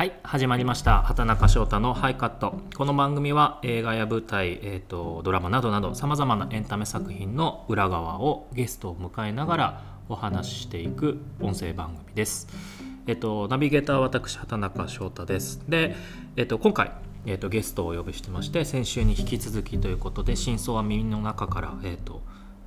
[0.00, 1.02] はい始まりました。
[1.02, 2.58] 畑中翔太のハイカット。
[2.74, 12.48] この番組は映画や舞台、えーと、ドラマなどなどさまざまなエンタメ作品の裏側をゲストを迎えながらお話ししていく音声番組です。
[13.06, 15.62] えっ、ー、とナビゲーターは私畑中翔太です。
[15.68, 15.94] で、
[16.36, 16.92] えっ、ー、と今回
[17.26, 22.22] えーと、ゲストをお呼びしてまして先週に引き続きということで「真相は耳の中から」えーと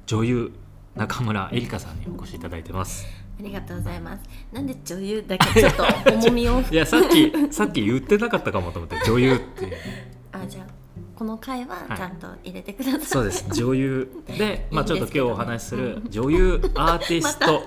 [0.05, 0.51] 女優
[0.95, 3.22] 中村えりかさんにお越しいただいてます。
[3.39, 4.23] ありがとうございます。
[4.51, 6.61] なんで女優だけちょっと重みを？
[6.71, 9.77] いやさっきさっき言ってなかったかもと思って女優って
[10.31, 10.65] あじゃあ
[11.15, 13.45] この回はちゃんと入れてください、はい、そうです。
[13.53, 14.09] 女優。
[14.37, 17.61] でまあちょっと今日お話しする女優アーティスト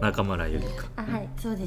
[0.00, 0.84] 中村ゆりか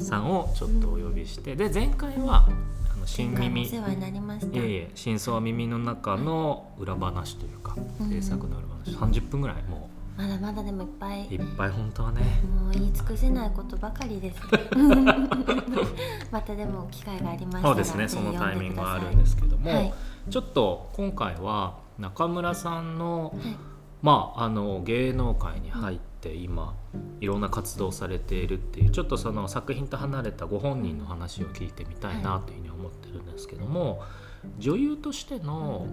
[0.00, 2.46] さんをちょっとお呼びして、で前回は
[2.94, 3.62] あの新耳。
[3.62, 4.56] お世話になりました。
[4.56, 7.76] いえいえ真相は耳の中の裏話というか、
[8.08, 9.14] 制作の裏話。
[9.14, 11.26] 30分ぐらいもうまだまだでもいっぱい。
[11.26, 12.20] いっぱい本当はね。
[12.58, 14.40] もう言い尽くせないことばかりです
[16.32, 18.08] またでも機会がありましたらそうですね。
[18.08, 19.92] そのタイミングはあるんですけども、はい、
[20.30, 23.56] ちょっと今回は中村さんの、はい、
[24.00, 26.74] まああの芸能界に入って今
[27.20, 34.06] いろんな活動されているっていうちょっとその作品と離れたご本人の話を聞いてみたいなというふうに思ってるんですけども、は
[34.46, 35.86] い、女優としての,、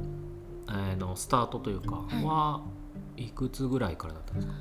[0.69, 2.61] えー、のスタートというかは、
[3.25, 4.53] いくつぐらいからだったんですか？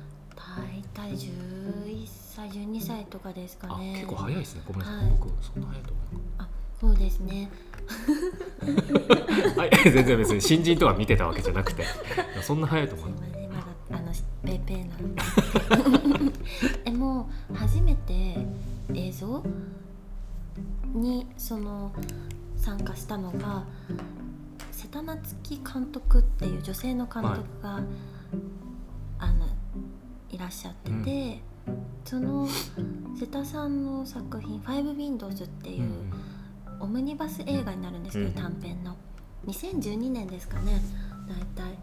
[0.95, 3.93] 大体11歳12歳とかですかね。
[3.95, 4.61] 結構早いですね。
[4.67, 6.05] ごめんなさい、はい、僕そんな早いと思う
[6.39, 6.47] あ
[6.79, 7.49] そうですね。
[9.55, 9.69] はい。
[9.91, 11.85] 全然別に新人とか見てたわけじゃなくて。
[12.41, 13.15] そんな早いと思うま
[13.91, 14.11] だあの
[14.43, 16.31] ペーペーなの。
[16.85, 18.45] えもう初めて
[18.93, 19.43] 映像
[20.93, 21.91] にその
[22.57, 23.63] 参加したのが
[24.71, 27.83] 瀬田夏樹監督っていう女性の監督が、はい
[29.19, 29.47] あの
[30.29, 32.47] いらっしゃってて、うん、その
[33.19, 35.89] 瀬田さんの作品「ファイブ・ウィンドウズ」っていう、
[36.79, 38.95] オムニバス映画になるんですけど、短編の。
[39.47, 40.81] 2012年ですかね。
[41.27, 41.77] 大体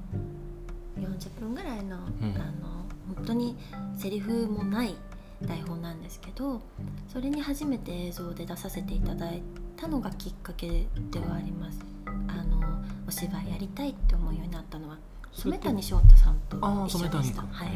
[0.98, 2.84] 40分ぐらいの,、あの
[3.16, 3.56] 本当に
[3.96, 4.94] セリフもない
[5.42, 6.60] 台本なんですけど
[7.08, 9.42] それに初めて映像で出させていただい
[9.76, 11.80] たのがきっかけではあります。
[12.28, 12.60] あの
[13.08, 14.89] お芝居やりたいって思うようになったのは
[15.32, 17.42] 染谷翔太さんと一緒でした。
[17.42, 17.68] はい。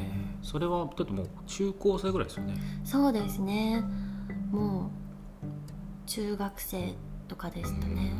[0.43, 2.55] それはだってもう中高生ぐらいですよね。
[2.85, 3.83] そうですね。
[4.51, 4.91] もう
[6.07, 6.95] 中学生
[7.29, 8.13] とかでしたね。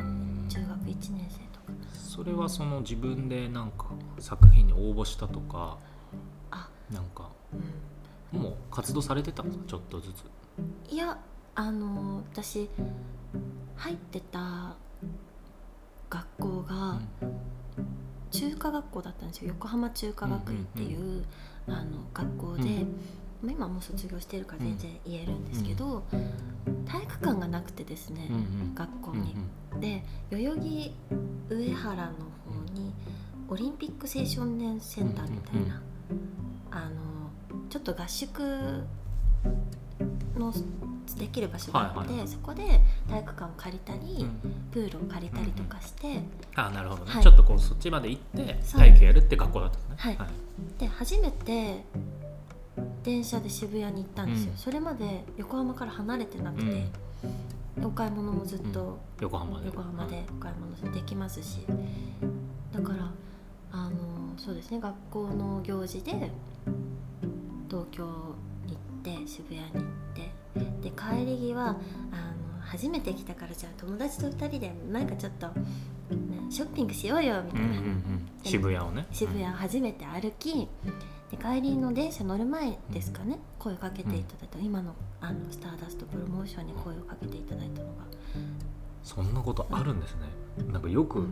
[0.49, 1.73] 中学1年生とか。
[1.93, 3.87] それはその自分でなんか
[4.19, 5.77] 作品に応募したとか、
[6.51, 7.29] あ、なんか、
[8.33, 9.63] うん、もう活動されてたんですか？
[9.67, 10.23] ちょっとずつ。
[10.91, 11.17] いや
[11.55, 12.69] あの私
[13.75, 14.75] 入ってた
[16.09, 17.07] 学校が、うん
[18.35, 19.47] 中華学校だったんですよ。
[19.49, 21.23] 横浜中華学院っていう,、
[21.67, 22.85] あの学校で、
[23.41, 26.03] まあ、今もう卒業してるから全然言えるんですけど、
[26.85, 28.29] 体育館がなくてですね、
[28.75, 29.35] 学校に。
[29.79, 30.95] で代々木
[31.49, 32.93] 上原の方に
[33.49, 35.81] オリンピック青少年センターみたいな、
[36.71, 37.29] あの
[37.69, 38.39] ちょっと合宿
[40.37, 40.53] の
[41.13, 42.63] できる場所があって、はいはい、そこで
[43.07, 44.39] 体育館を借りたり、うん、
[44.71, 51.83] プールを借りたりとかして、うん、あなるほどね、はい、ちょっとこうそっちまで行って体育やるって学校だったんですね、はい、はい、で初めて
[53.03, 56.85] 電車で渋谷に行ったんですよ、うん、それまで横浜から離れてなくて、
[57.83, 59.67] お買い物もずっと、横浜で。
[59.67, 61.59] 横浜でお買い物できますし。
[62.73, 63.09] だから
[63.71, 66.11] あのそうですね学校の行事で
[67.69, 68.03] 東京
[68.65, 68.73] に
[69.03, 69.83] 行って渋谷に行っ
[70.13, 70.29] て
[70.81, 71.79] で帰り際あの
[72.61, 75.55] 初めて来たからじゃあ友達と2人でなんかちょっと、ね、
[76.49, 79.05] ショッピングしようよみたいな、うんうんうん、渋谷をね。
[79.11, 80.67] 渋谷を初めて歩き、
[81.31, 87.93] で帰りの電車乗る前ですかね、声をかけていただいた、今のあのスターダストプロモーションに声をかけていただいたのが。
[89.03, 90.21] そんなことあるんですね、
[90.71, 91.27] なんかよく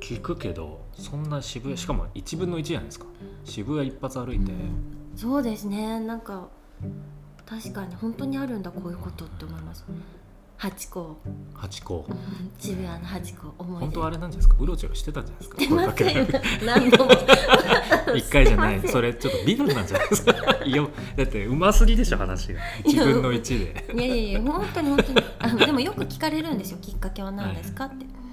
[0.00, 3.06] 聞くけど、そんな渋谷しかも1分の1じゃないですか。
[3.44, 6.00] 渋谷一発歩いて、うん、そうですね。
[6.00, 6.48] なんか
[7.48, 9.84] 確かに本当にあるんだこういうことって思います。
[10.56, 11.16] 八甲
[11.54, 12.06] 八甲
[12.58, 14.56] 渋谷の八甲思い本当あれなんじゃないですか？
[14.60, 16.64] うろちょろしてたんじゃないですか？
[16.64, 17.10] 何度も。
[18.16, 18.88] 一回じゃない。
[18.88, 20.32] それちょっと美談なんじゃないですか？
[20.64, 20.86] いや
[21.16, 22.60] だってうますぎでしょ話が。
[22.84, 23.92] 一分の一で。
[23.94, 25.22] いやいやいや本当に本当に。
[25.40, 26.78] あのでもよく聞かれるんですよ。
[26.80, 28.23] きっかけは何ですかって、であ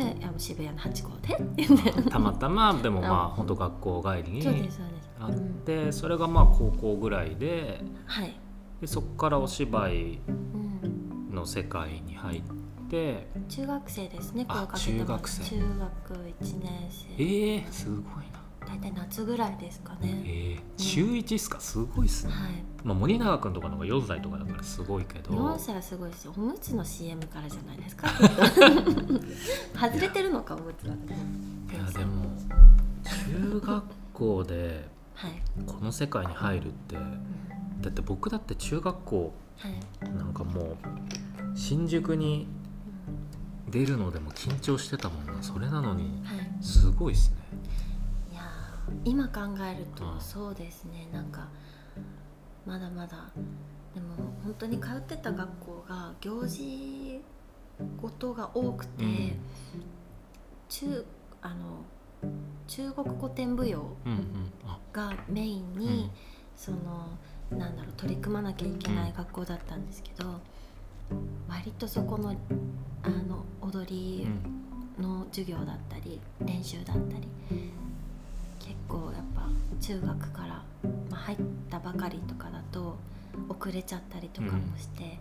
[0.00, 1.36] の渋谷の八甲で
[2.10, 4.70] たまたまでもまあ本当学校帰りに
[5.20, 5.34] あっ
[5.64, 8.38] てそれがまあ高校ぐらいで,、はい、
[8.80, 10.20] でそこからお芝居
[11.30, 12.42] の世界に入っ
[12.90, 15.44] て、中学生ですね中学生。
[15.44, 17.22] 中学1年生。
[17.22, 18.02] ええー、すごい
[18.32, 18.41] な
[18.72, 20.22] 大体夏ぐらいですかね。
[20.24, 21.60] えー、中1っすか？
[21.60, 22.52] すごいっすね、はい。
[22.84, 25.30] まあ、森永君とかの方が4歳とかだからすごいけど。
[25.34, 26.32] 4歳はすごいですよ。
[26.36, 28.08] おむつの CM からじゃないですか？
[29.78, 31.12] 外れてるのかおむつだって。
[31.12, 32.24] いやでも
[33.04, 33.84] 中学
[34.14, 35.32] 校ではい、
[35.66, 40.14] この世界に入るってだって僕だって中学校はい。
[40.16, 40.76] なんかもう
[41.54, 42.48] 新宿に
[43.70, 45.42] 出るのでも緊張してたもんな。
[45.42, 46.62] それなのにはい。
[46.64, 47.36] すごいっすね。
[47.36, 47.41] いやー
[49.04, 50.20] 今考えるとうん。
[50.20, 51.08] そうですね。
[51.12, 51.48] なんか
[52.66, 53.30] まだまだ。
[53.94, 57.20] でも本当に通ってた学校が行事
[58.00, 59.36] 事が多くて、うん。
[60.68, 61.04] 中
[61.42, 61.84] あの
[62.66, 63.96] 中国古典舞踊
[64.92, 66.10] がメインに、うん。
[66.56, 67.18] その
[67.50, 70.40] なんだろう取り組まなきゃいけない学校だったんですけど、
[71.48, 72.30] 割とそこの
[73.02, 74.62] あの踊うりん。
[74.98, 77.26] の授業だったり練習だったり
[78.62, 79.48] 結構やっぱ
[79.80, 80.62] 中学から、
[81.10, 81.38] まあ、入っ
[81.68, 82.96] たばかりとかだと
[83.48, 85.18] 遅れちゃったりとかもして、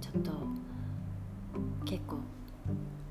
[0.00, 0.30] ちょっと
[1.84, 2.16] 結構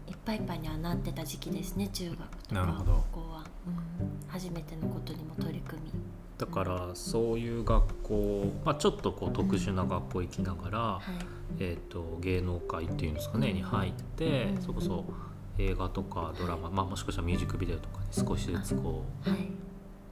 [0.08, 5.92] いっぱいいっぱいにはなってた時期ですね中学とか高校は、うん、初めてのことにも取り組み。
[6.38, 11.02] だからそういう学校、まあ、ちょっとこう特殊な学校行きながら、はい。
[11.60, 14.62] えー、と芸能界っていうんですかねに入って、うん。
[14.62, 15.06] そこそ
[15.58, 19.40] 映画とかドラマ、まあ、もしかしたらミュージックビデオとかに少しずつこうはい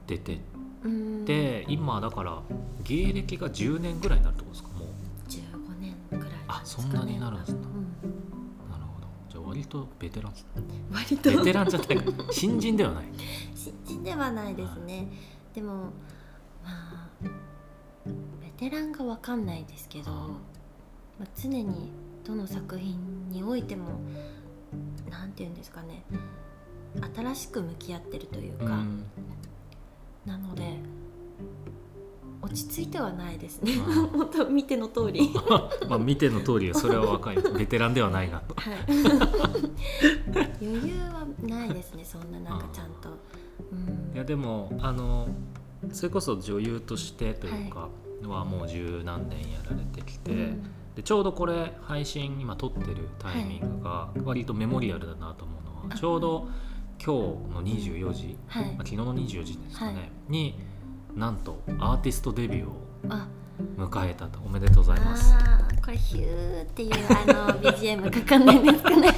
[0.06, 0.38] 出てっ
[0.84, 1.24] うん。
[1.24, 2.40] て、今だから
[2.84, 4.68] 芸歴が10年ぐらいになるってことですか？
[4.78, 4.88] もう。
[5.28, 6.34] 15年ぐらい。
[6.46, 7.58] あんですかねそんなになるんですね。
[8.04, 8.70] うん。
[8.70, 9.06] なるほど。
[9.28, 10.32] じゃあ割とベテラン
[10.92, 11.30] 割と。
[11.30, 12.12] ベテランじゃないか。
[12.30, 13.04] 新人ではない。
[13.54, 15.08] 新人ではないですね。
[15.54, 15.74] でも
[16.62, 17.08] まあ
[18.40, 21.90] ベテランが分かんないですけど、うんまあ、常に
[22.24, 23.96] どの作品においてもなん
[25.36, 26.02] て言うんですかね。
[27.14, 29.04] 新しく向き合ってるというか、うん。
[30.24, 30.78] なので
[32.40, 33.76] 落ち着いてはないですね。
[33.76, 35.30] 本当 見ての通り。
[35.88, 38.54] まあ見ての通りそれは若い ベテランではないなと。
[38.54, 38.76] はい。
[40.64, 43.10] 余裕はないですねそんななんかちゃんと、
[43.72, 45.28] うん、いやでもあの
[45.92, 47.88] それこそ女優としてというか
[48.22, 56.48] はもう十何年やられてきて、うんでちょうどこれ配信今撮ってるタイミングが割とメモリアルだなと思うのは、あちょうど
[56.98, 58.64] 今日の24時、はい。
[58.64, 60.10] まあ、昨日の24時ですかね、はい。
[60.28, 60.58] に
[61.14, 62.72] なんとアーティストデビューを
[63.10, 63.28] あ。
[63.76, 64.38] 迎えたと。
[64.44, 65.34] おめでとうございます。
[65.84, 69.12] これヒューっていうあの BGM かかんな いんですかね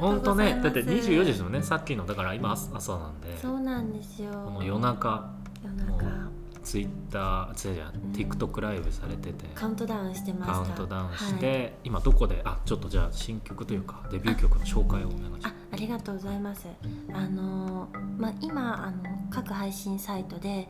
[0.00, 1.62] 本当ねだって24時ですもんね。
[1.62, 4.30] さっきのだから今朝朝なんでそうなんですよ。
[4.32, 5.32] この夜中。
[5.64, 6.23] 夜中
[6.64, 9.46] ツイッター違うじゃん、ん TikTok ライブされてて。
[9.54, 10.54] カウントダウンしてました。
[10.54, 11.72] カウントダウンして、はい。
[11.84, 12.40] 今どこで？
[12.44, 16.66] あちょっとじゃあ新曲というかデビュー曲の紹介をお願いしまあありがとうございます。
[17.12, 20.68] あのーまあ今あの各配信サイトで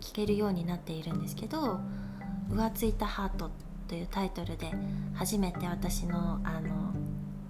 [0.00, 1.80] 聴けるようになっているんですけど
[2.50, 3.50] 「浮ついたハート」
[3.88, 4.72] というタイトルで
[5.14, 6.92] 初めて私のあの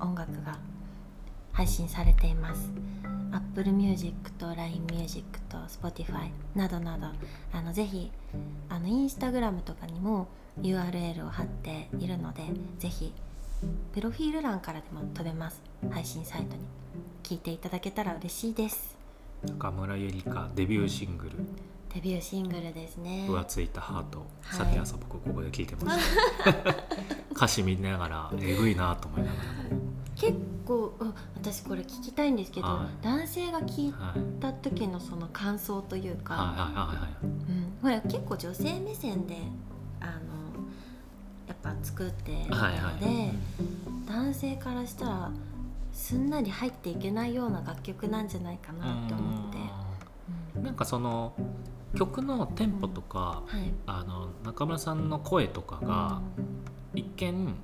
[0.01, 0.59] 音楽が
[1.57, 2.71] 配信されています。
[3.33, 7.07] Apple Music と LINE Music と Spotify などなど
[7.53, 8.11] あのぜひ
[8.69, 10.29] あのインスタグラムとかにも
[10.61, 12.43] URL を貼っているので
[12.79, 13.13] ぜひ
[13.95, 15.63] プロフィール欄からでも飛べます。
[15.91, 16.63] 配信サイトに。
[17.23, 18.95] 聞いていただけたら嬉しいです。
[19.47, 21.31] す中村ゆりかデビューシングル。
[21.95, 23.27] デビューシングルです「ね。
[23.31, 24.59] 浮ついたハート」はい。
[24.59, 25.99] さっき朝僕ここで聞いてまし
[26.45, 26.75] た。
[27.35, 29.33] 歌詞見ながらえぐいなと思いなが
[30.17, 33.05] 結構うん私これ聞きたいんですけど、はい。
[33.05, 33.95] 男性が聞い
[34.41, 36.73] た時のその感想というか、
[38.09, 39.37] 結構女性目線で
[40.01, 40.13] あの
[41.47, 42.75] やっぱ作っているので、はい。
[42.75, 43.33] はい。
[44.09, 45.31] 男性からしたら
[45.93, 49.59] すんなり入っていけないような楽曲なんじゃないかなって思って、
[50.57, 50.65] うん。
[50.65, 51.35] なんかその
[51.95, 53.73] 曲のテンポとか、はい。
[53.87, 56.21] あの中村さんの声とかが
[56.95, 57.55] 一見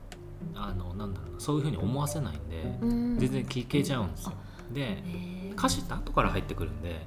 [0.54, 3.18] あのなんだろうなそういうふうに思わせないんで、うん。
[3.18, 4.32] 全然聴けちゃうんですよ。
[4.72, 5.02] で
[5.56, 7.04] 歌詞って後から入ってくるんで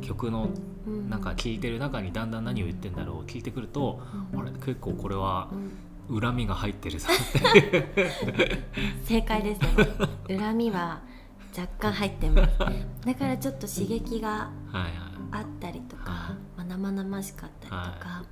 [0.00, 0.50] 曲の
[0.86, 1.10] うん。
[1.10, 4.00] なんか聴いてる中にだんだん何を言ってんだろう聞いてくると、
[4.32, 4.40] うん。
[4.40, 6.20] あれ結構これはうん。
[6.20, 7.08] 恨みが入ってるぞ
[9.04, 10.38] 正解ですね。
[10.38, 11.02] 恨みは
[11.56, 12.58] 若干入ってます
[13.04, 14.92] だからちょっと刺激がはいはい。
[15.30, 16.36] あったりとか、はい。
[16.56, 18.24] まあ、生々しかったりとか、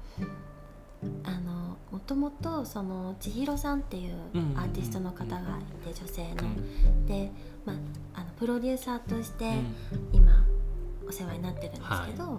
[1.24, 7.06] あのもともとその千尋さんっていううんうんうんアーティストの方がいて女性の、うん。
[7.06, 7.30] で、
[7.64, 7.76] まあ、
[8.20, 9.74] あのプロデューサーとしてうん。
[10.12, 10.44] 今
[11.08, 12.38] お世話になってるんですけど、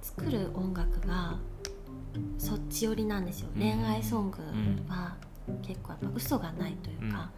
[0.00, 1.38] 作る音楽が
[2.38, 3.60] そっち寄りなんですよ、うん。
[3.60, 4.38] 恋愛ソング
[4.88, 5.16] は
[5.62, 7.30] 結構やっぱ嘘がないというか、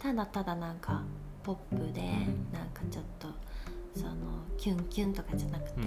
[0.00, 1.02] ただただなんか
[1.44, 2.48] ポップでん。
[2.52, 3.28] なんかちょっと
[3.94, 4.14] その
[4.58, 5.80] キュンキュンとかじゃなくて、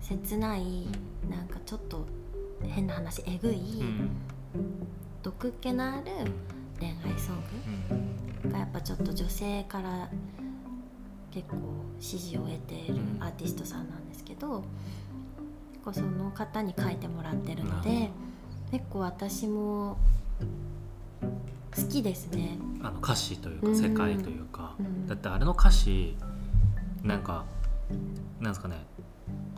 [0.00, 0.86] 切ない
[1.28, 2.06] なんかちょっと
[2.62, 4.10] 変な話えぐい、うん
[5.22, 6.04] 毒気のある
[6.78, 7.42] 恋愛ソン
[8.42, 10.08] グがやっぱちょっと女性から
[11.32, 11.56] 結構
[12.00, 13.22] 支持を得ているうん。
[13.22, 14.64] アーティストさんなんですけど、
[15.72, 18.10] 結構その方に書いてもらってるので
[18.70, 19.98] 結構私も
[21.76, 22.56] 好きですね。
[22.82, 23.74] あの歌詞といううん。
[23.76, 25.06] か世界というか、うん。
[25.06, 26.16] だってあれの歌詞
[27.02, 27.44] なんか
[28.40, 28.86] なんですかね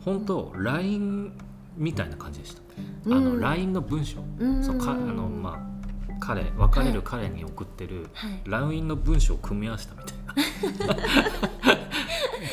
[0.03, 1.31] 本当 LINE
[1.77, 2.61] みたいな感じでした、
[3.07, 4.63] あのうん LINE の文章、うん。
[4.63, 5.71] そうかあのまあ
[6.19, 8.41] 彼別れる彼に送ってるはい。
[8.45, 10.95] LINE の文章を組み合わせたみたいな。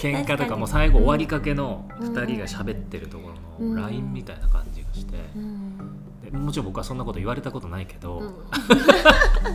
[0.01, 3.75] 喧嘩と確かもう最後終わりかけのうん2人が喋ってるところうん。
[3.75, 5.68] の LINE みたいな感じがして、うん。
[5.68, 5.68] で
[6.31, 8.35] もちろん僕はそんなこと言われたことないけど、うん。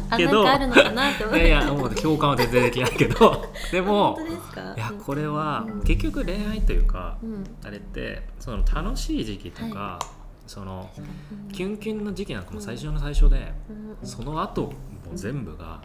[0.09, 1.47] あ けどなんかあるのかなって思って。
[1.47, 4.17] いやいやもう共感は全然できないけど でも
[4.75, 5.81] いやこれはうん。
[5.83, 7.43] 結局恋愛というかうん。
[7.63, 9.99] あれってその楽しい時期とか
[10.47, 10.89] その
[11.51, 13.53] キュンキュンの時期なんかも最初の最初で
[14.01, 14.07] うん。
[14.07, 14.73] その後も
[15.13, 15.81] 全部が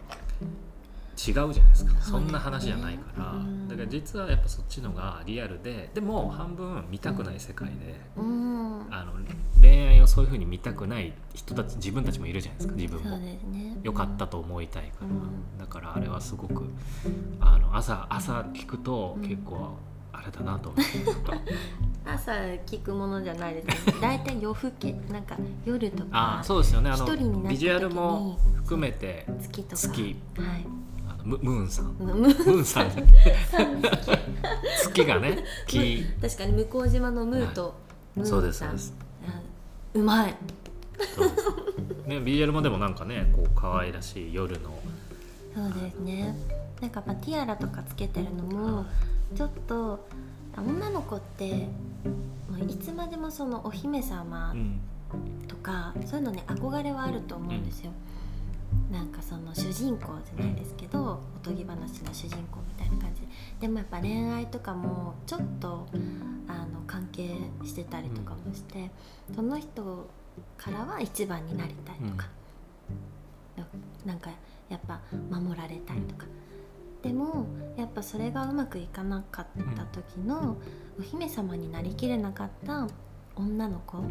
[1.18, 1.90] 違うじゃないですか。
[1.90, 3.32] そうですねそんな話じゃないから。
[3.32, 3.68] うん。
[3.68, 8.86] だから実はやっぱそっちのがリアルででも半分見たくない世界でうん。
[8.90, 9.12] あの
[9.60, 13.18] 恋愛をそういうふうに見たくない人たち自分たちもいるじゃないですか自分も。
[13.18, 13.38] ね。
[13.82, 15.58] 良かったと思いたいから、うん。
[15.58, 16.64] だからあれはすごく
[17.40, 19.28] あの朝朝聞くとうん。
[19.28, 19.76] 結構
[20.12, 20.98] あれだなと思って、
[22.04, 22.32] 朝
[22.66, 23.94] 聞くものじゃないですね。
[24.02, 26.90] 大体夜更けなんか夜とかあそうですよね。
[26.90, 30.16] あのビジュアルも含めて月とか月。
[30.36, 30.66] はい。
[30.66, 30.87] あ
[31.18, 31.94] のムムーンさん。
[31.94, 32.90] ムーンさん。
[34.82, 36.04] 月がね木。
[36.20, 37.74] 確かに向島のムーと
[38.14, 38.94] ムーンさんそうですそうです。
[39.26, 39.40] あ
[39.94, 40.34] うまい。
[41.14, 41.28] そう。
[41.28, 41.34] で
[42.02, 44.70] すねビジュアルもでもなんかねこう可愛らしい夜の。
[45.54, 46.36] そうですね。
[46.80, 48.86] なんかまあティアラとかつけてるのも
[49.34, 50.06] ちょっと
[50.56, 51.68] 女の子って
[52.50, 54.80] まあいつまでもそのお姫様うん。
[55.48, 57.92] とか、そういうのね憧れはあると思うんですよ、
[58.90, 63.22] なんかその主人公じゃないですけど、おとぎ話の主人公みたいな感じ。
[63.60, 65.86] ででもやっぱ恋愛とかもちょっと
[66.46, 67.28] あの関係
[67.64, 68.90] してたりとかもして、
[69.34, 70.08] その人
[70.56, 72.28] からは一番になりたいとか、
[74.06, 74.30] なんか
[74.70, 76.26] やっぱ守られたいとか、
[77.02, 77.46] でも
[77.76, 79.46] やっぱそれがうまくいかなかっ
[79.76, 80.56] た時の、
[80.98, 82.88] お姫様になりきれなかった
[83.36, 84.06] 女の子、うん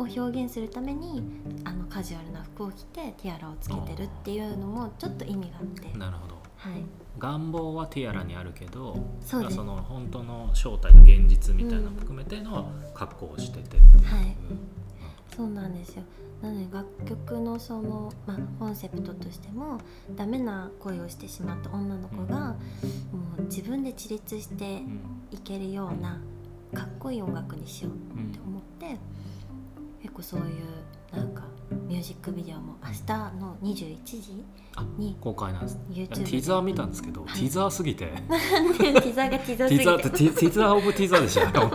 [0.00, 1.22] を表現するために
[1.64, 6.34] あのカジュアルな服を着てティアラをつけてるっていうのもちょっと意味があって、なるほど。
[6.56, 6.84] はい、
[7.18, 13.62] 願望はティアラにあるけどそうその本当の正体と現実みたいなのも含めての格好をしてて。
[13.62, 13.80] ってい。
[13.80, 14.36] う、はい
[15.34, 16.02] そうなんですよ。
[16.42, 19.78] なので楽曲のその、まあ、コンセプトとしても
[20.16, 22.56] ダメな恋をしてしまった女の子が、も
[23.38, 25.00] う自分で自立してうん。
[25.32, 26.20] いけるような
[26.74, 28.98] かっこいい音楽にしよううんって思って結
[30.20, 30.46] 構そういう
[31.16, 31.42] なんか
[31.88, 34.44] ミュージックビデオも明日の21時
[34.76, 35.74] あに公開なんです。
[35.74, 37.40] ねティザー見たんですけど、はい。
[37.40, 38.06] ティザーすぎて。
[38.06, 39.80] ティザーがティザーすぎ
[40.30, 40.40] て？
[40.40, 41.40] ティザーオブティザーでした。
[41.60, 41.68] よ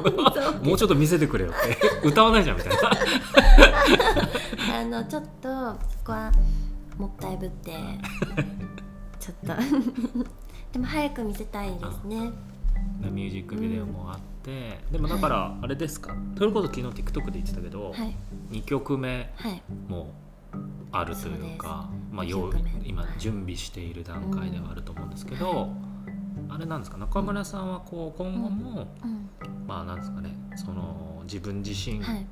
[0.63, 1.53] もうちょっと見せてくれよっ
[2.01, 2.07] て。
[2.07, 2.79] 歌わないじゃんみたいな。
[4.79, 5.55] あのちょっとそ
[6.05, 6.31] こは
[6.97, 7.73] もったいぶって
[9.19, 9.47] ちょっと。
[10.71, 12.31] でも早く見せたいですね。
[13.11, 14.34] ミュージックビデオもあって、
[14.91, 18.15] でもだからあれですか、それこそ昨日 TikTok で言ってたけど、はい。
[18.51, 19.61] 2曲目はい。
[19.87, 20.11] も
[20.91, 22.71] あるというかまあ、二用曲目。
[22.85, 25.69] 今はい準備している段階ではあると思うんですけど、
[26.49, 26.97] あれなんですか？
[26.97, 29.29] 中村さんはこう今後も、うん。
[29.67, 32.25] まあなんですかねその自分自身はい。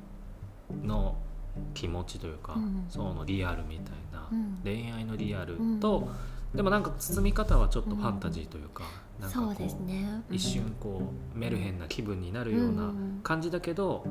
[0.84, 1.16] の
[1.74, 2.86] 気持ちというか、うん。
[2.88, 4.58] そのリアルみたいな、うん。
[4.64, 5.80] 恋愛のリアルうん。
[5.80, 6.08] と、
[6.54, 8.84] でもなんか包み方はちょっとファンタジーというか、
[9.20, 10.22] なんかこそうですね。
[10.30, 11.02] 一瞬こ
[11.34, 12.92] うメルヘンな気分になるような
[13.22, 14.04] 感じだけど、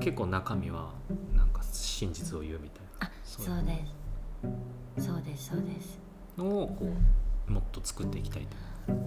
[0.00, 0.92] 結構中身は
[1.34, 3.06] なんか真実を言うみたいな。
[3.06, 3.84] あそうで
[4.96, 5.06] す。
[5.06, 5.98] そうですそうです。
[6.36, 6.92] のをこ
[7.48, 8.56] うもっと作っていきたいと。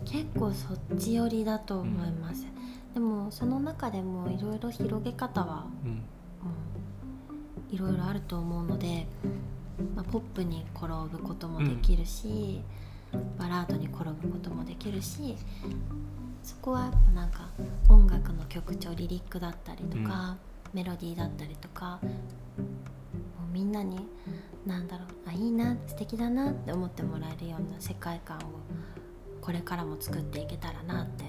[0.05, 2.47] 結構そっち寄りだと思います、
[2.95, 5.67] でもその中でもいろいろ広げ方は
[7.69, 9.05] いろいろあると思うので、
[9.95, 12.63] まあ、ポップに転ぶこともできるし、
[13.38, 15.36] バラードに転ぶこともできるし
[16.44, 17.50] そこはやっぱなんか
[17.90, 20.38] 音楽の曲調リリックだったりとか、
[20.74, 22.10] メロディーだったりとかも
[23.50, 24.08] うみんなに
[24.66, 28.42] なんだろうあいいな素敵だなって思ってもらえるような世界観を
[29.42, 31.26] これからも作っていけたらなって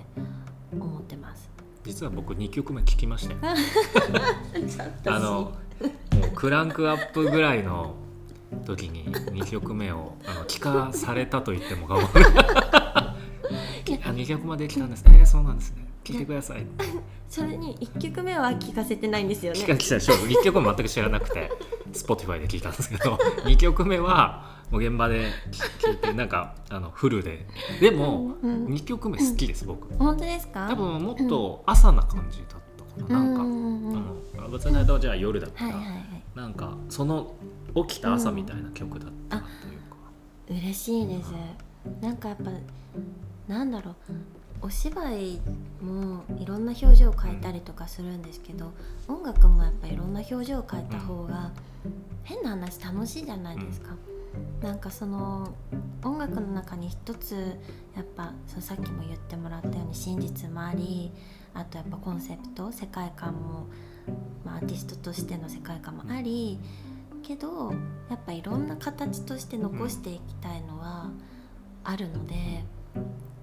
[0.72, 1.48] 思ってます。
[1.84, 3.40] 実は僕2曲目聞きましたよ
[5.06, 5.52] あのも
[6.26, 7.94] うクランクアップぐらいの
[8.64, 12.04] 時に2曲目をあの聞かされたと言っても過言
[14.04, 15.16] あの2曲まで来たんですね。
[15.20, 15.86] えー、そうなんですね。
[16.04, 16.66] 聞いてください。
[17.28, 19.58] それに1曲目は聞かせてないんですよね。
[19.60, 21.50] 聞か聞いたでしょ1曲も全く知らなくて
[21.92, 25.26] Spotify で聞いたんですけど2曲目はもう現場で
[25.82, 27.46] 聞いてなんかあのフルで。
[27.80, 28.64] でもうん。
[28.66, 29.92] うん2曲目好きです僕。
[29.94, 30.68] 本当ですか？
[30.68, 32.54] 多分もっと朝な感じだった。
[32.56, 32.60] か
[33.06, 33.96] ななんか、うんうんうん。
[34.38, 35.64] あの別に間はじゃあ夜だった。
[35.64, 36.22] ら、はいはいはい。
[36.34, 37.34] なんかその
[37.86, 39.96] 起きた朝みたいな曲だったなというか、
[40.66, 41.32] 嬉しいです。
[42.00, 42.50] なんかやっぱ
[43.46, 43.94] なんだろう。
[44.60, 45.40] お芝居
[45.80, 48.72] もいろんな表情を変えたりとかするんですけど
[49.06, 51.52] 音楽もやっぱいろんな表情を変えた方が
[52.24, 53.94] 変な話楽しいじゃないですか。
[54.60, 55.54] なんかその
[56.04, 57.34] 音楽の中に一つ
[57.96, 61.12] やっぱそうさっきも言ってもらったように真実もあり
[61.58, 63.66] あとやっぱコンセプト世界観も、
[64.44, 66.58] まあ、アーティストとしての世界観もあり
[67.22, 67.72] けど
[68.08, 71.10] やっぱいろんな形として残していきたいのは
[71.82, 72.64] あるので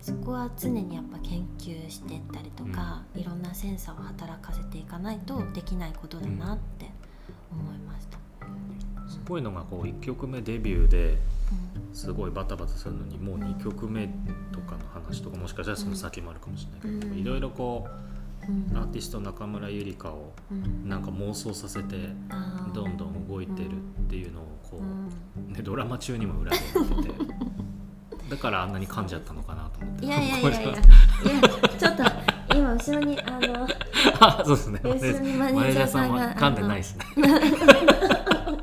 [0.01, 6.91] そこは常にやっぱ研究していったりとか、いろんなセンサーを働かせていかないとできないことだなって
[7.51, 8.19] 思いました。
[9.25, 11.17] すごいのがこう1曲目デビューで
[11.93, 14.07] うすごいバタバタするのにもう2曲目
[14.51, 17.19] とかの話とかもしかしたらその先もあるかもしれないけど、うん。
[17.19, 17.87] いろいろこ
[18.47, 20.87] んうアーティスト中村ゆりかをうん。
[20.87, 21.95] なんか妄想させて
[22.75, 27.15] どんどん動いてるっていうのをこうね、ドラマ中にも裏でやってて。
[28.29, 30.05] だからあんなに噛んじゃったのかなと思って。
[30.05, 30.59] いやいやいやいや。
[30.61, 30.79] いや
[31.49, 32.03] こちょっと
[32.55, 33.75] 今後ろにあのれ
[34.19, 34.81] あそうですね。
[34.85, 37.05] 後ろにマネージャーさんが噛んでないですね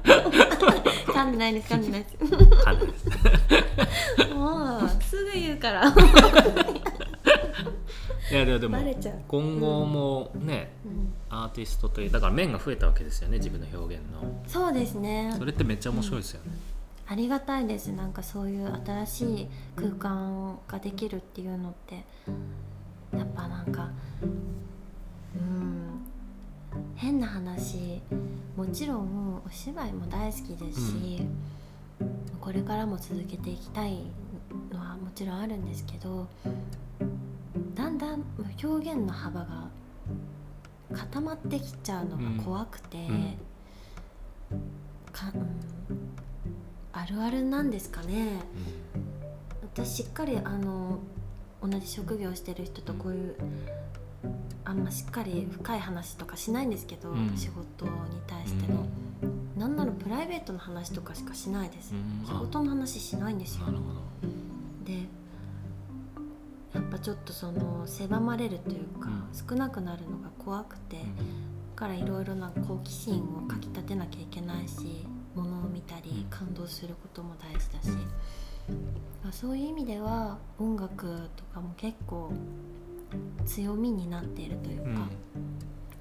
[0.04, 2.16] 噛んでないです噛んでないです。
[2.16, 3.06] 噛んでないです。
[3.06, 5.88] ねもうすぐ言うから。
[8.30, 8.78] いやでも
[9.28, 11.12] 今後もね、うん。
[11.28, 14.42] アーティストというだから面が増えたわけですよね自分の表現の。
[14.46, 15.34] そうですね。
[15.36, 16.52] それってめっちゃ面白いですよね、
[17.06, 17.88] ありがたいです。
[17.92, 22.04] なんかそういう新しい空間ができるっていうのって
[23.16, 23.90] やっぱなんか
[25.34, 25.71] うん
[27.02, 28.00] 変な話
[28.56, 31.26] もちろんお芝居も大好きですし、
[32.40, 34.04] これからも続けていきたい
[34.70, 36.28] のはもちろんあるんですけど
[37.74, 38.24] だんだん
[38.62, 39.68] 表現の幅が
[40.92, 43.36] 固まってきちゃうのが怖くて、うん。
[45.10, 45.58] かうん
[46.92, 48.38] あるあるなんですかね。
[49.74, 51.00] 私しっかりあの
[51.60, 53.34] 同じ職業をしてる人とこういう
[54.64, 57.36] あんましっかり深い話とかしないんですけど、うん。
[57.36, 57.90] 仕事に
[58.26, 58.86] 対しての、
[59.56, 62.26] なんならプライベートの話とかしかしないです、うん。
[62.26, 63.66] 仕事の話しないんですよ。
[64.84, 65.06] で
[66.74, 69.48] やっぱちょっとその狭まれるというか、うん。
[69.48, 71.02] 少なくなるのが怖くて、だ
[71.74, 75.04] からいろいろな好奇心をかきたてなきゃいけないし
[75.34, 76.24] ものを見たりうん。
[76.30, 77.88] 感動することも大事だし、
[79.22, 82.32] まあそういう意味では音楽とかも結構
[83.44, 85.08] 強みになっているというか、うん。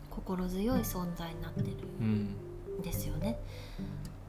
[0.09, 1.67] 心強い存在になってる
[1.99, 2.35] うん
[2.79, 3.39] んですよね。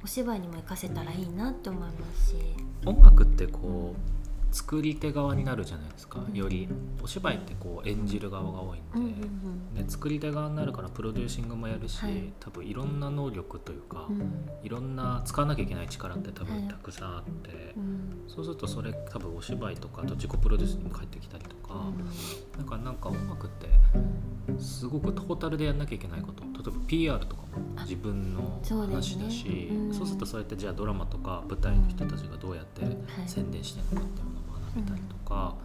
[0.04, 2.36] お芝居にも活かせたらいいなって思いますし、
[2.84, 6.24] 音楽ってこう作り手側になるじゃないですか。
[6.34, 6.68] より
[7.02, 9.74] お芝居ってこう演じる側が多いうんうんん。
[9.74, 12.32] で,、で作り手側になるからプロデューシングもやるし、はい。
[12.40, 14.20] 多分いろんな能力というか、うん。
[14.20, 16.60] うんいろんな使わなきゃいけない力って多はい。
[16.60, 18.24] 分たくさんあって、うん。
[18.28, 26.42] そうするとそれ多分お芝居とかあと自己プロデュースにも返ってきたりとか、うなんかなんか音楽ってんすごくトータルでやんなきゃいけないこと。
[26.42, 27.48] 例えば PR とかも
[27.82, 29.94] 自分の話だしうん。
[29.94, 32.96] そうするとそうやってじゃあドラマとか舞台の人たちがどうやってはい。
[33.26, 35.56] 宣伝してるのかっていうのを学べたりとか、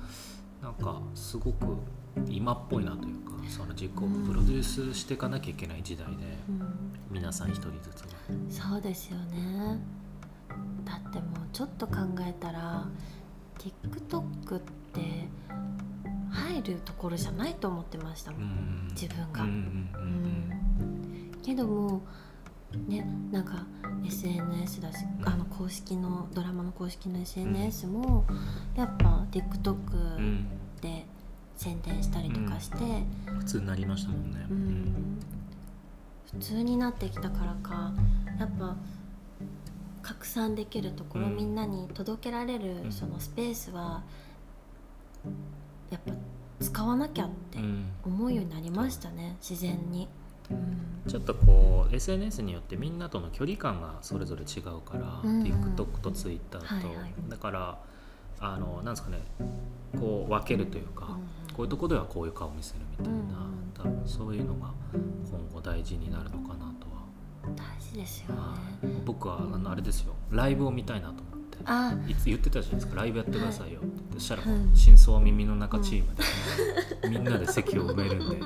[0.61, 1.77] なんかすごく
[2.29, 4.01] 今っぽいなというかその自己プ
[4.33, 6.13] ロデュースしていかなきゃいけない時代で
[6.49, 6.63] うん。
[7.11, 8.09] 皆さん一人ずつが。
[8.49, 9.79] そうですよね。
[10.83, 12.87] だってもうちょっと考えたら
[13.59, 14.59] TikTok っ
[14.93, 15.27] て
[16.47, 18.87] 入るところじゃないと思ってましたもん、うん。
[18.91, 19.43] 自分が。
[19.43, 19.89] うん
[21.43, 22.01] けども
[22.89, 23.65] ねなんか
[24.05, 28.25] SNS だしあの公式のドラマの公式の SNS も
[28.75, 29.77] やっぱ TikTok
[30.81, 31.05] で
[31.55, 32.77] 宣伝したりとかして、
[33.39, 34.45] 普通になりましたもんね。
[34.47, 35.19] うん。
[36.33, 37.93] 普通になってきたからか
[38.39, 38.75] やっぱ
[40.03, 41.35] 拡散できるところ、うん。
[41.35, 42.91] みんなに届けられるうん。
[42.91, 44.03] そのスペースは
[45.89, 46.11] やっぱ
[46.59, 47.91] 使わなきゃってうん。
[48.05, 50.07] 思うようになりましたね自然に。
[50.49, 51.09] うん。
[51.09, 55.43] ちょっとこう SNS によってみんなとの距離感がそれぞれ違うから、うん。
[55.43, 57.13] TikTok と Twitter と、はいはい。
[57.29, 57.77] だから
[58.39, 59.19] あのなんですかね
[59.99, 63.71] こう分けるというか、うんこういうとこではこういう顔を見せるみたいな、うん。
[63.73, 67.01] 多分そういうのが今後大事になるのかなとは、
[67.55, 68.41] 大事ですよね。
[68.41, 68.87] はい。
[69.03, 70.13] 僕はあのあれですよ。
[70.29, 72.95] ライブを見たいなと思ってあいつ言ってたじゃないですか。
[73.01, 73.79] ライブやってくださいよ。
[73.81, 74.77] ってそしたら、はい。
[74.77, 78.37] 真相耳の中チームで、みんなで席を埋めるんで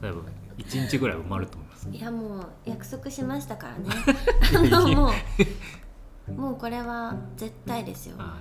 [0.00, 0.24] 多分
[0.58, 1.88] 1日ぐらい埋まると思います。
[1.90, 3.90] いやもう約束しましたからね。
[4.72, 8.16] あのもうもうこれは絶対ですよ。
[8.18, 8.36] は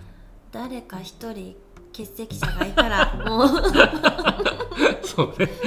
[0.51, 1.55] 誰か一人
[1.91, 3.47] 欠席者がいたらもう。
[3.47, 3.49] い
[5.05, 5.49] そうね。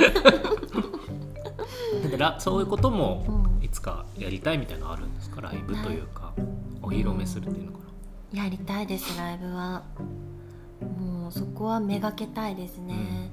[2.04, 3.64] だからそういうこともうん。
[3.64, 5.40] いつかやりたいみたいなのあるんですか？
[5.40, 6.32] ライブというか
[6.82, 7.83] お披露目するっていうのか
[8.34, 9.84] やりたいですライブは。
[10.98, 13.30] もうそこはめがけたいですね、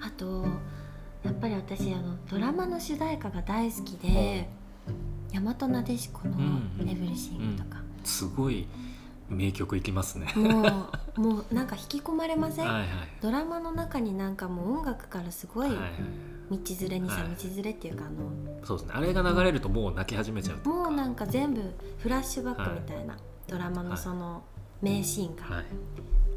[0.00, 0.44] あと
[1.22, 4.50] やっぱり私あのドラマの主題歌が大好きで
[5.32, 6.88] 「大和なでしこのうん。
[6.88, 8.66] エブリシング」とか、なすごい
[9.30, 10.26] 名曲いきますね。
[10.36, 12.88] もうもうなんか引き込まれません、はいはい。
[13.22, 15.90] ドラマの中になんかもう音楽からすごいはいはい
[16.50, 18.30] 道連れにさ、はい道連れっていうかあの
[18.64, 18.94] そうですね。
[18.94, 21.62] あれが流れるともう泣き始めちゃうもうなんか全部
[21.98, 23.16] フラッシュバックみたいな、
[23.46, 24.42] ドラマのその
[24.82, 25.64] 名シーンが、はい。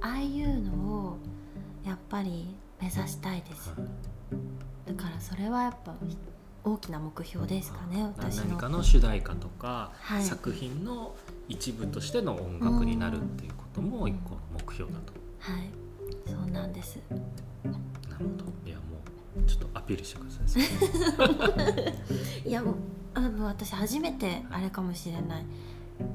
[0.02, 1.18] ああいうのを
[1.86, 3.74] やっぱり目指したいです。
[4.86, 5.96] だからそれはやっぱ
[6.64, 8.46] 大きな目標ですかね私の。
[8.46, 10.24] 何かの主題歌とか、はい。
[10.24, 11.16] 作品の
[11.48, 15.70] 一部としての音楽になるっていうことも一個の目標だと、はい。
[16.26, 17.00] そうなんです。
[17.10, 18.46] なるほど。
[18.66, 18.84] いやも
[19.38, 20.60] うちょっとアピールしてくださ
[22.44, 22.48] い。
[22.50, 22.76] いやもう
[23.14, 25.46] あの私初めてあれかもしれない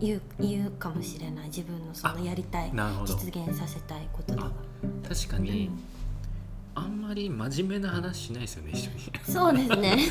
[0.00, 1.46] 言う言うかもしれない。
[1.46, 3.14] 自分のそのやりたいなるほど。
[3.14, 4.52] 実現させたいこととあか
[5.08, 5.70] 確かに。
[6.74, 8.98] あんまり真面目な話しないですよね一緒に。
[9.24, 9.98] そうですね。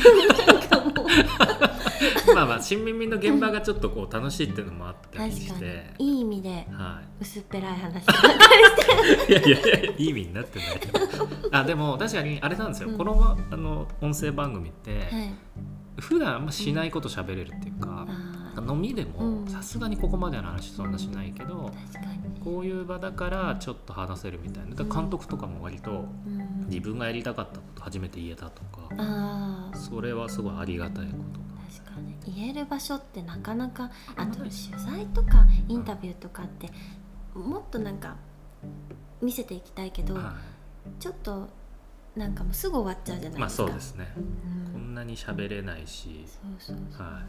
[2.35, 6.07] まあまあ新耳の現場がちょっとこう楽しいっていうのもあったり確かしてに。
[6.07, 8.05] いい意味では薄っぺらい話
[9.27, 10.67] い、いやいやいやいい意味になってない
[11.51, 12.97] あでも確かにあれなんですよ、うん。
[12.97, 15.33] このあの音声番組って、はい。
[15.99, 19.41] 普段あんましないこと喋れるっていうか、あー飲みでうん。
[19.43, 21.71] もさすがにここまでの話そんなしないけど、
[22.43, 24.75] こういう場だからちょっと話せるみたいな。
[24.83, 26.65] 監督とかも割とうん。
[26.67, 28.89] 自分がやりたかったこと初めて言えたとか
[29.73, 31.11] それはすごいありがたいこ
[31.69, 32.15] 確かに。
[32.33, 36.69] 言える場所ってなかなかあと取材とかインタビューとかって
[37.33, 38.15] もっとなんか
[39.21, 40.17] 見せていきたいけど、
[40.99, 41.49] ちょっと
[42.15, 44.19] なんかもうすぐ終わっちゃうじゃい、まあないですか、そうですね、う
[44.69, 44.73] ん。
[44.73, 47.21] こんなに喋れないし、そうそうそう、は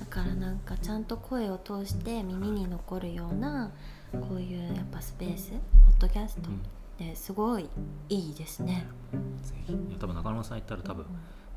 [0.00, 3.72] だからなんかちゃんと声を通して耳に残るような
[4.12, 5.60] こういうやっぱスペースポッ
[6.00, 6.58] ドキャストい、うん。
[6.58, 7.68] ってすごい
[8.08, 8.86] いいですね、
[9.42, 11.04] ぜひいや多分中野さん行ったら多分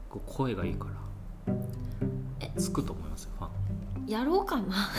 [0.10, 0.86] こう声がいいか
[1.48, 1.54] ら
[2.40, 2.52] え？
[2.58, 3.52] つくと思いますよファン。
[4.08, 4.90] やろうかな。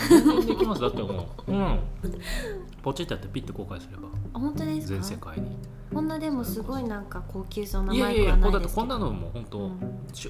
[0.45, 1.51] できますだってもう。
[1.51, 1.79] うん。
[2.81, 4.07] ポチってやってピッて公開すれば。
[4.33, 4.93] あ本当ですか？
[4.93, 5.55] 全世界に
[5.93, 9.79] こんなでもすごいなんか高級そうないマやイクいやいやこうだってこんなのも本当、うん。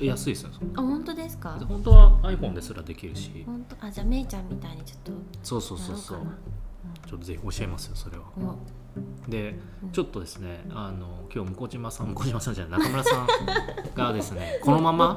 [0.01, 1.57] 安いですよあ本当ですか？
[1.67, 3.43] 本当は iPhone ですらできるし。
[3.45, 3.85] 本当？
[3.85, 5.11] あじゃあめいちゃんみたいにちょっと
[5.43, 6.17] そうそうそうそう。
[6.19, 6.29] やろ
[7.09, 8.25] ちょっとぜひ教えますよそれは。
[9.27, 9.91] でうん。
[9.91, 13.27] ちょっとですねあの今日向島さん 向島さんじゃない中村さん
[13.95, 15.15] がですねこのまどま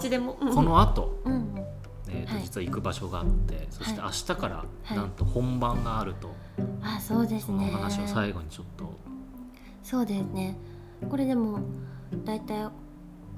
[0.55, 1.65] この後、うんうん。
[2.09, 2.43] えーとはい。
[2.43, 4.11] 実は行く場所があってそしてはい。
[4.11, 4.97] 明日からはい。
[4.97, 6.31] なんと本番があると、
[6.83, 9.08] あそうですそのね話を最後にちょっと
[9.89, 10.55] そうですね。
[11.09, 11.61] これでも
[12.27, 12.71] だいたい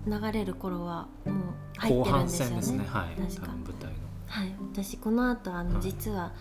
[0.05, 1.37] 流れる頃はもう
[1.79, 2.63] 入ってるんですよね。
[2.63, 2.85] すね。
[2.89, 3.21] はい。
[3.21, 3.47] 確か。
[3.53, 3.99] 舞台の。
[4.27, 4.57] はい。
[4.73, 5.83] 私この後あの、はい。
[5.83, 6.33] 実は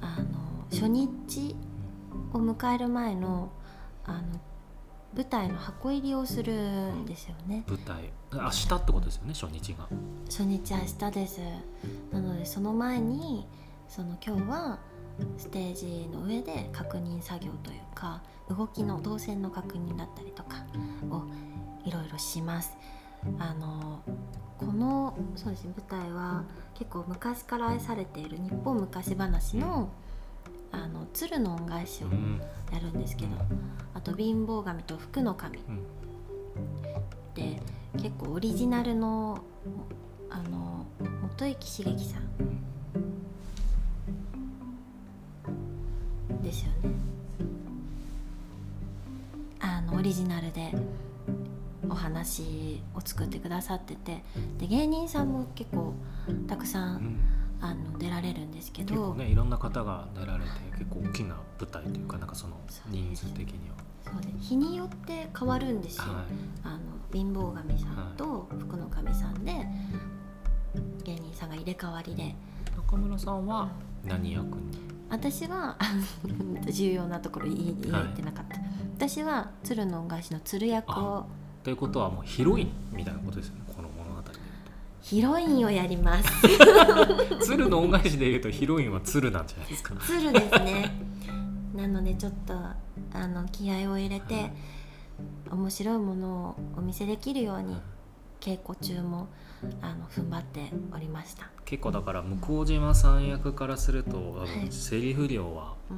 [0.00, 1.54] あの初日
[2.32, 3.52] を迎える前の
[4.06, 4.40] あの
[5.14, 7.62] 舞台の箱入りをするんですよね。
[7.68, 8.10] 舞台。
[8.32, 9.34] 明日ってことですよね？
[9.34, 9.86] 初日が。
[10.24, 11.40] 初日明日です。
[12.10, 13.46] なのでその前に
[13.88, 14.78] その今日は
[15.38, 20.64] ステージの上で確認作業というか動きの動線の確認だったりとか
[21.10, 21.24] を
[21.84, 22.76] いろいろします。
[23.38, 24.02] あの
[24.58, 29.90] このそうですね舞台は結構昔から愛されている日本昔話の
[30.72, 32.40] あの鶴の恩返しをうん。
[32.72, 33.32] やるんですけど
[33.94, 35.58] あと貧乏神と福の神。
[35.58, 35.84] うん。
[37.34, 37.60] で
[37.96, 39.42] 結構オリジナルの
[40.30, 40.86] あの
[41.22, 42.22] 元池茂樹さん
[46.42, 46.94] ですよね。
[49.60, 50.72] あのオリジナルで
[51.88, 54.22] お話を作ってくださってて。
[54.58, 55.94] で芸人さんも結構
[56.46, 57.04] たくさうん。
[57.06, 57.20] ん
[57.62, 58.94] あの出られるんですけど。
[58.94, 62.56] 結構ねいろんな方が出られて結構大きな舞台というかなんかその
[62.88, 63.70] 人数的に
[64.02, 66.24] そうで日によって変わるんですよ、は、はい、
[66.64, 66.78] あの
[67.12, 69.52] 貧乏神さんと福の神さんで
[71.04, 72.34] 芸人さんが入れ替わりで。
[72.76, 73.68] 中村さんは
[74.04, 74.89] 何役に？
[75.10, 75.76] 私は
[76.70, 78.56] 重要なところ言えてなかった、
[78.96, 81.26] 私は鶴の恩返しの鶴役を
[81.62, 83.62] ということはもうヒロインみたいなことですよね。
[83.74, 84.38] この物語で
[85.02, 86.30] ヒロインをやります。
[87.44, 89.94] 鶴の恩返しで言うとヒロインは鶴なんじゃないですか。
[89.96, 90.92] 鶴ですね。
[91.74, 94.52] なのでちょっとあの気合を入れて、はい。
[95.50, 97.76] 面白いものをお見せできるように
[98.40, 99.28] 稽古中も
[99.82, 104.60] あの踏ん張っておりました、結構だから向島さん役からすると多はい。
[104.60, 105.94] 分セリフ量はう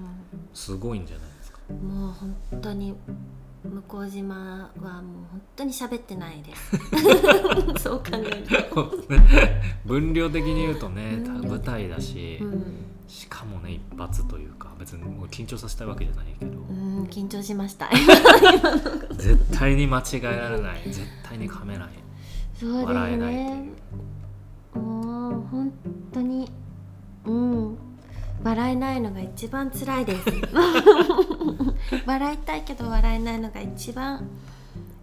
[0.57, 2.95] すごいんじゃないですか、ん、もう本当に
[3.65, 6.77] 向島はもう本当に喋ってないです。
[7.85, 8.93] そう考えると、
[9.87, 11.49] 分量的に言うとねうん。
[11.49, 12.65] 舞台だし、うん。
[13.07, 17.89] しかもね一発というか別にもう緊張させたいわけじゃないけど、うん、緊張しました。
[19.17, 20.83] 絶対に間違えられない。
[20.87, 21.89] 絶対に噛めない
[22.67, 23.69] 笑えないといね。
[24.75, 25.73] うもう本
[26.13, 26.51] 当に
[27.25, 27.79] うん。
[28.45, 30.25] 笑えないのが一番辛いです。
[32.07, 34.29] 笑いたいけど笑えないのが一番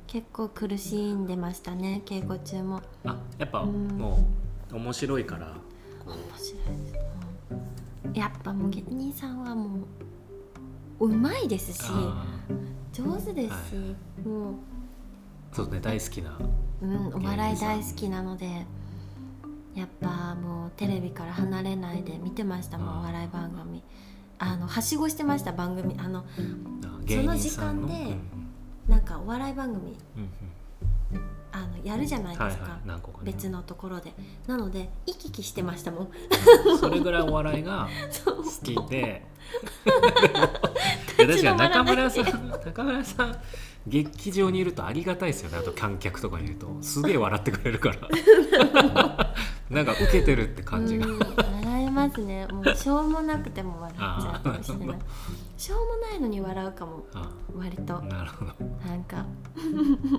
[0.08, 2.82] 結構苦しんでましたね稽古中も。
[3.06, 3.98] あやっぱうん。
[3.98, 4.19] も
[4.72, 5.56] う面白いから
[6.06, 6.95] こ面白いです、
[8.06, 8.13] うん。
[8.13, 9.86] やっぱもう芸人さんはも
[11.00, 11.89] ううまいですし
[12.91, 13.76] 上手ですし、
[14.28, 14.54] もう。
[14.54, 14.56] ー
[15.54, 16.38] そうね大好きな
[16.82, 18.65] うん、お笑い大好きなので
[19.76, 23.84] やっぱもうテレビから離れないで見てましたもんお笑い番組。
[24.42, 25.96] あのはしごしてました番組。
[25.98, 26.26] あの
[27.08, 28.50] その時間でうん
[28.89, 29.96] なんかお笑い番組
[31.84, 32.70] やるじゃないですか、はいはい。
[32.86, 33.32] 何個かね。
[33.32, 34.13] 別のところで。
[34.48, 36.10] なので行き来してましたもん。
[36.80, 37.88] それぐらいお笑いが
[38.26, 39.28] 好きで。
[41.18, 43.36] いや確かに中村さん中村さん
[43.88, 45.58] 劇場にいるとありがたいですよね。
[45.58, 46.68] あと観客とかにいると。
[46.82, 47.96] すげえ笑ってくれるから。
[49.70, 51.08] なんか受けてるって感じが。
[51.08, 51.20] うん。
[51.20, 52.46] 笑えますね。
[52.48, 54.98] もうしょうもなくても笑っちゃうかもしれない。
[54.98, 55.00] あ
[55.58, 57.06] しょうもないのに笑うかも。
[57.13, 58.00] あ割と。
[58.02, 58.54] なるほど。
[58.86, 59.26] なんか。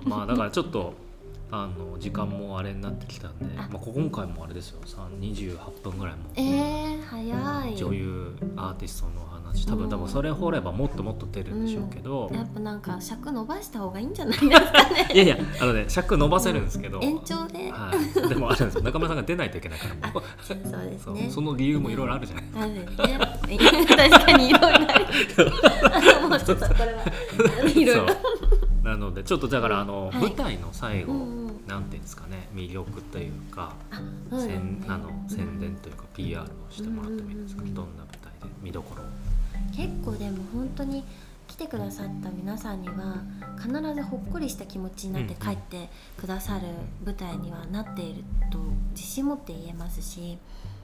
[0.05, 0.95] まあだからちょっと
[1.51, 3.69] あの時間もあれになってきたんであ。
[3.71, 4.81] まあ、今回もあれですよ。
[4.85, 6.23] 3 28分ぐらいも。
[6.37, 7.77] えー、早い。
[7.77, 9.67] 女優アーティストの話。
[9.67, 15.09] 多分多分それ掘ればもっともっと出るんでしょうけど、やっぱなんか尺伸ばした方がいいんじゃないですかね。
[15.15, 17.93] いやいやあのね尺伸ばせるんですけど、延長で、は
[18.27, 18.75] い、でもあるんです。
[18.77, 20.23] よ中村さんが出ないといけないからもう。
[20.43, 21.31] そうですね。
[21.31, 22.45] その理由もいろいろあるじゃない。
[22.55, 22.87] あるね
[23.89, 25.07] 確かにいろいろある。
[26.29, 27.03] もうちょっとこれは
[27.75, 28.07] いろいろ
[28.91, 30.17] なのでちょっとだからあの、はい。
[30.17, 31.67] 舞台の最後、うんうん。
[31.67, 33.75] なんていうんですかね魅力というか、
[34.31, 39.07] うですね宣あの宣伝というか PR をしてもらってもいいですか、うんどんな舞台で見どころを。
[39.77, 41.05] 結構でも本当に
[41.47, 43.23] 来てくださった皆さんには
[43.61, 46.67] 必ずほっこりした気持ちになって帰ってくださる
[47.05, 48.59] 舞台にはなっていると
[48.93, 50.39] 自信持って言えますし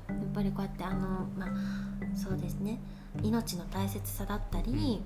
[0.09, 1.49] やっぱりこうやってあのまあ
[2.17, 2.81] そうですね
[3.23, 5.03] 命の大切さだったり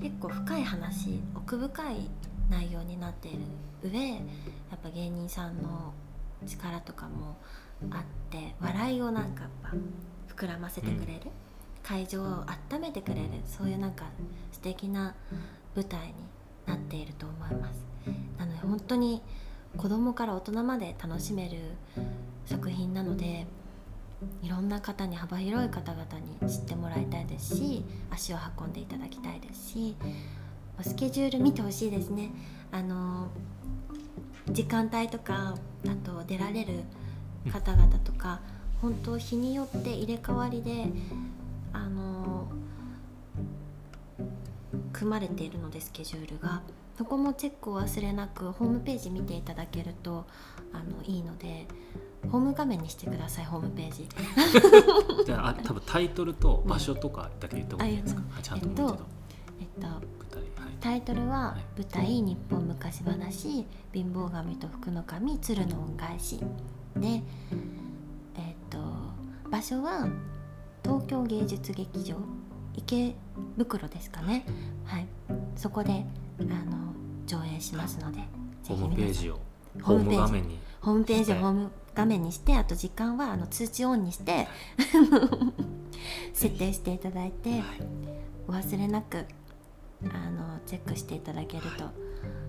[0.00, 2.08] 結構深い話奥深い
[2.50, 3.38] 内容になっている
[3.82, 4.16] 上や
[4.74, 5.92] っぱ芸人さんの
[6.46, 7.36] 力とかも
[7.90, 11.30] あって笑いをなんかやっぱ膨らませてくれる、
[11.82, 14.06] 会場を温めてくれるそういうなんか
[14.52, 15.14] 素敵な
[15.74, 16.14] 舞台に
[16.66, 17.84] なっていると思います。
[18.38, 19.22] なので本当に
[19.76, 21.58] 子供から大人まで楽しめる
[22.46, 23.46] 作品なので
[24.42, 29.96] いろんな方に幅広い方々に知ってもらいたいですし足を運んでいただきたいですし
[30.82, 32.30] スケジュール見てほしいですね。
[32.72, 33.28] あの
[34.50, 35.54] 時間帯とか
[35.86, 36.84] あと出られる
[37.50, 38.40] 方々とか
[38.82, 40.86] 本当日によって入れ替わりで
[41.72, 42.48] あの
[44.92, 46.62] 組まれているのでスケジュールが。
[46.96, 50.26] そこもチェックを忘れなくホームページ見ていただけると
[50.72, 51.66] あのいいので
[52.30, 54.08] ホーム画面にしてくださいホームページ。
[55.26, 58.66] じゃああ多分タイトルと場所とかだけ言った方がいいですか、あはいちゃんと
[59.60, 60.53] えっと舞台はい
[60.84, 66.38] タイトルははい「舞台日本昔話貧乏神と福の神鶴の恩返し」
[66.94, 68.78] でえっと
[69.50, 70.06] 場所は
[70.82, 72.16] 東京芸術劇場
[72.74, 73.14] 池
[73.56, 74.44] 袋ですかね。
[74.84, 75.06] はい。
[75.56, 76.04] そこで
[76.38, 76.92] あの
[77.24, 78.18] 上映しますので
[78.68, 79.40] ホームページを
[79.80, 80.16] ホームページ。
[80.16, 80.58] ム画面に。
[80.82, 84.46] ホームページホーム画面にしてあと時間はあの通知オンにして
[86.34, 87.62] 設定していただいて、はい。
[88.46, 89.24] お忘れなく
[90.12, 91.84] あのチェックしていただけると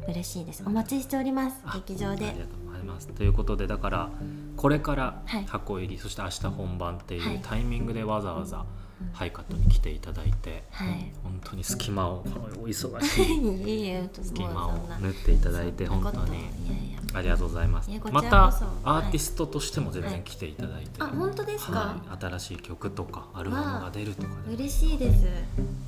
[0.07, 0.63] 嬉しいです。
[0.65, 1.61] お待ちしております。
[1.65, 2.27] あ劇場で。
[2.27, 3.07] ありがとうございます。
[3.09, 4.09] ということでだから
[4.57, 5.45] これからはい。
[5.45, 7.35] 箱入り、そして明日本番ってはい。
[7.35, 8.65] いうタイミングでわざわざうん
[9.11, 11.11] ハイカットに来ていただいてはい。
[11.23, 12.23] 本当に隙間を
[12.61, 16.95] お忙しい 隙間を縫っていただいて本当に。
[17.15, 17.89] ありがとうございます。
[18.11, 18.47] また
[18.83, 25.25] アーティストとしても全然来ていただいて、あ本当ですか、はい、新しい曲とかアルバムが出るとかで嬉しいです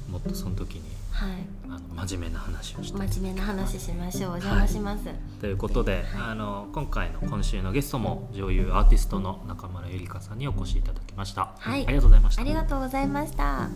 [0.09, 1.29] もっとその時にはい。
[1.65, 4.31] あの真面目な話をして真面目な話しましょう。
[4.33, 5.05] お邪魔します、
[5.41, 11.85] ということで、あの今回の今週のゲストも女優アーティストの中村ゆりかさんにお越しいただきました、はい。
[11.87, 12.41] ありがとうございました。
[12.41, 13.69] ありがとうございました